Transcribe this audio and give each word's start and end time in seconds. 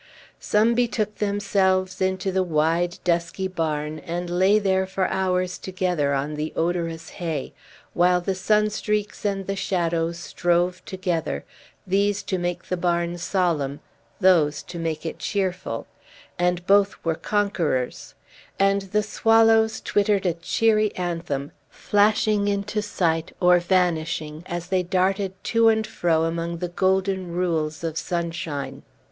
Some 0.39 0.73
betook 0.73 1.17
themselves 1.19 2.01
into 2.01 2.31
the 2.31 2.41
wide, 2.41 2.97
dusky 3.03 3.47
barn, 3.47 3.99
and 3.99 4.31
lay 4.31 4.57
there 4.57 4.87
for 4.87 5.05
hours 5.09 5.59
together 5.59 6.15
on 6.15 6.33
the 6.33 6.51
odorous 6.55 7.09
hay; 7.09 7.53
while 7.93 8.19
the 8.19 8.33
sunstreaks 8.33 9.23
and 9.25 9.45
the 9.45 9.55
shadows 9.55 10.17
strove 10.17 10.83
together, 10.85 11.45
these 11.85 12.23
to 12.23 12.39
make 12.39 12.63
the 12.63 12.77
barn 12.77 13.19
solemn, 13.19 13.79
those 14.19 14.63
to 14.63 14.79
make 14.79 15.05
it 15.05 15.19
cheerful, 15.19 15.85
and 16.39 16.65
both 16.65 16.95
were 17.05 17.13
conquerors; 17.13 18.15
and 18.57 18.81
the 18.93 19.03
swallows 19.03 19.79
twittered 19.79 20.25
a 20.25 20.33
cheery 20.33 20.91
anthem, 20.95 21.51
flashing 21.69 22.47
into 22.47 22.81
sight, 22.81 23.35
or 23.39 23.59
vanishing 23.59 24.41
as 24.47 24.69
they 24.69 24.81
darted 24.81 25.33
to 25.43 25.69
and 25.69 25.85
fro 25.85 26.23
among 26.23 26.57
the 26.57 26.69
golden 26.69 27.31
rules 27.31 27.83
of 27.83 27.99
sunshine. 27.99 28.81